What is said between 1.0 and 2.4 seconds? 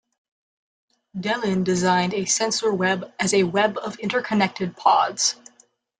Delin designed a